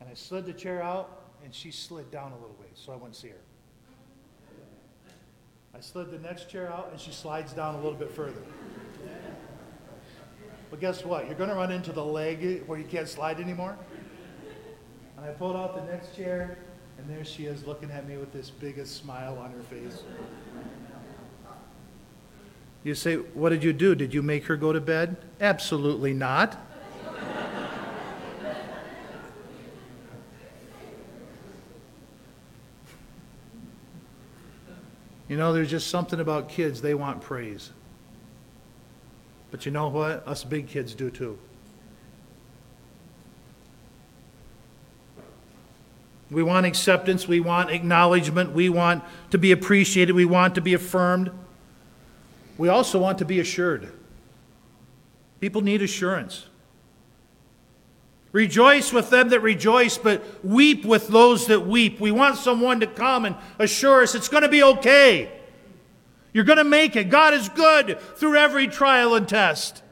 [0.00, 2.96] And I slid the chair out, and she slid down a little ways, so I
[2.96, 3.47] wouldn't see her.
[5.78, 8.42] I slid the next chair out and she slides down a little bit further.
[10.70, 11.26] But guess what?
[11.26, 13.78] You're going to run into the leg where you can't slide anymore.
[15.16, 16.58] And I pulled out the next chair,
[16.98, 20.02] and there she is looking at me with this biggest smile on her face.
[22.82, 23.94] You say, What did you do?
[23.94, 25.16] Did you make her go to bed?
[25.40, 26.58] Absolutely not.
[35.38, 37.70] Know, there's just something about kids, they want praise.
[39.50, 40.26] But you know what?
[40.26, 41.38] Us big kids do too.
[46.30, 50.74] We want acceptance, we want acknowledgement, we want to be appreciated, we want to be
[50.74, 51.30] affirmed.
[52.58, 53.90] We also want to be assured.
[55.40, 56.47] People need assurance.
[58.32, 61.98] Rejoice with them that rejoice, but weep with those that weep.
[61.98, 65.32] We want someone to come and assure us it's going to be okay.
[66.32, 67.04] You're going to make it.
[67.04, 69.82] God is good through every trial and test.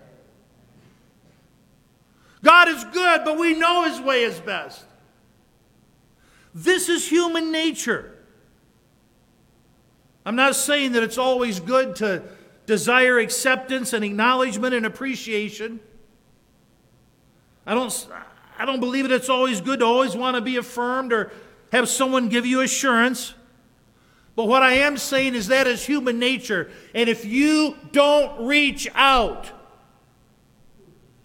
[2.42, 4.84] God is good, but we know His way is best.
[6.54, 8.12] This is human nature.
[10.24, 12.22] I'm not saying that it's always good to
[12.66, 15.80] desire acceptance and acknowledgement and appreciation.
[17.66, 18.08] I don't,
[18.58, 21.32] I don't believe that it's always good to always want to be affirmed or
[21.72, 23.34] have someone give you assurance.
[24.36, 26.70] But what I am saying is that is human nature.
[26.94, 29.50] And if you don't reach out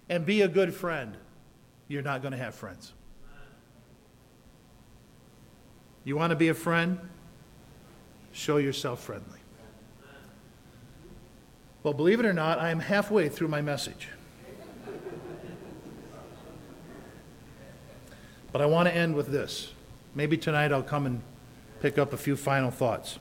[0.10, 1.16] and be a good friend,
[1.88, 2.94] you're not going to have friends.
[6.04, 7.00] You want to be a friend?
[8.32, 9.40] Show yourself friendly.
[11.84, 14.08] Well, believe it or not, I am halfway through my message.
[18.52, 19.72] But I want to end with this.
[20.14, 21.22] Maybe tonight I'll come and
[21.80, 23.20] pick up a few final thoughts.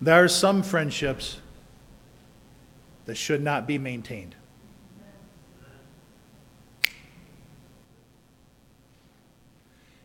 [0.00, 1.38] There are some friendships
[3.06, 4.34] that should not be maintained.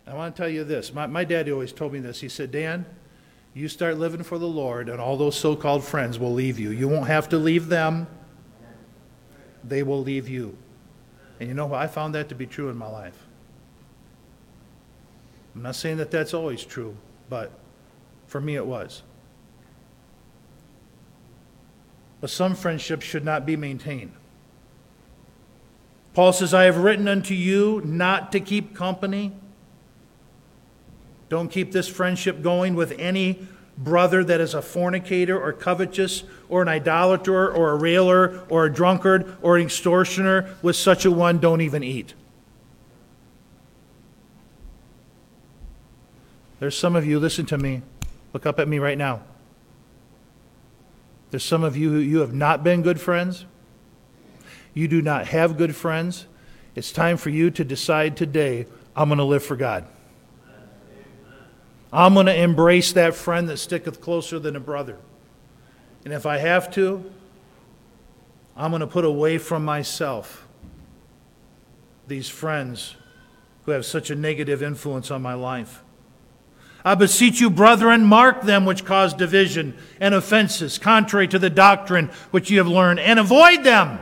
[0.08, 0.94] I want to tell you this.
[0.94, 2.22] My, my daddy always told me this.
[2.22, 2.86] He said, Dan,
[3.54, 6.72] you start living for the Lord, and all those so called friends will leave you.
[6.72, 8.08] You won't have to leave them,
[9.64, 10.58] they will leave you.
[11.40, 11.82] And you know what?
[11.82, 13.28] I found that to be true in my life.
[15.56, 16.96] I'm not saying that that's always true,
[17.30, 17.52] but
[18.28, 19.04] for me it was.
[22.22, 24.14] But some friendships should not be maintained.
[26.14, 29.34] Paul says, I have written unto you not to keep company
[31.32, 33.48] don't keep this friendship going with any
[33.78, 38.74] brother that is a fornicator or covetous or an idolater or a railer or a
[38.74, 40.54] drunkard or an extortioner.
[40.62, 42.16] With such a one, don't even eat.
[46.62, 47.82] There's some of you, listen to me.
[48.34, 49.24] Look up at me right now.
[51.32, 53.48] There's some of you who you have not been good friends.
[54.76, 56.28] You do not have good friends.
[56.76, 59.88] It's time for you to decide today I'm going to live for God.
[61.92, 65.00] I'm going to embrace that friend that sticketh closer than a brother.
[66.06, 67.12] And if I have to,
[68.56, 70.48] I'm going to put away from myself
[72.08, 72.98] these friends
[73.66, 75.82] who have such a negative influence on my life.
[76.84, 82.10] I beseech you, brethren, mark them which cause division and offenses, contrary to the doctrine
[82.32, 84.00] which you have learned, and avoid them.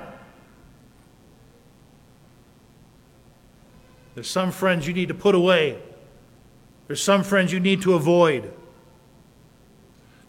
[4.15, 5.79] There's some friends you need to put away.
[6.87, 8.53] There's some friends you need to avoid.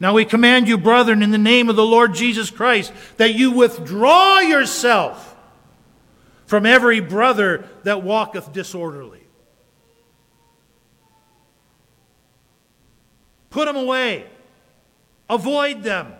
[0.00, 3.50] Now we command you, brethren, in the name of the Lord Jesus Christ, that you
[3.50, 5.36] withdraw yourself
[6.46, 9.19] from every brother that walketh disorderly.
[13.50, 14.26] Put them away.
[15.28, 16.12] Avoid them.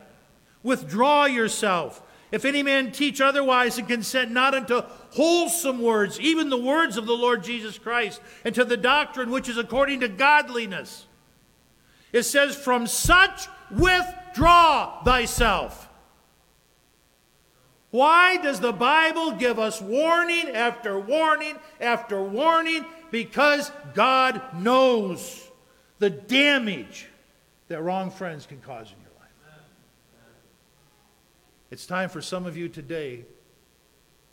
[0.62, 2.02] Withdraw yourself.
[2.32, 7.06] If any man teach otherwise and consent not unto wholesome words, even the words of
[7.06, 11.06] the Lord Jesus Christ, and to the doctrine which is according to godliness,
[12.12, 15.88] it says, From such withdraw thyself.
[17.90, 22.86] Why does the Bible give us warning after warning after warning?
[23.10, 25.50] Because God knows
[25.98, 27.09] the damage
[27.70, 29.30] that wrong friends can cause in your life.
[31.70, 33.24] It's time for some of you today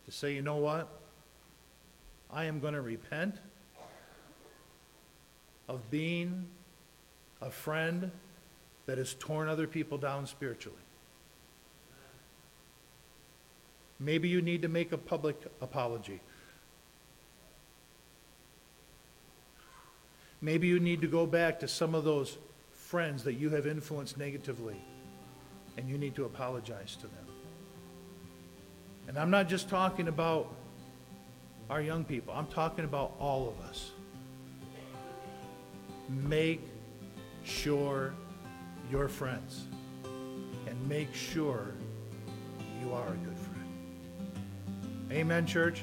[0.06, 0.88] to say, you know what?
[2.32, 3.36] I am going to repent
[5.68, 6.46] of being
[7.40, 8.10] a friend
[8.86, 10.76] that has torn other people down spiritually.
[14.00, 16.20] Maybe you need to make a public apology.
[20.40, 22.36] Maybe you need to go back to some of those
[22.88, 24.80] friends that you have influenced negatively
[25.76, 27.26] and you need to apologize to them.
[29.06, 30.50] And I'm not just talking about
[31.68, 33.90] our young people, I'm talking about all of us.
[36.08, 36.62] Make
[37.44, 38.14] sure
[38.90, 39.64] you're friends
[40.66, 41.74] and make sure
[42.82, 45.12] you are a good friend.
[45.12, 45.82] Amen, church.